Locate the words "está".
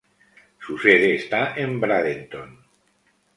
1.13-1.53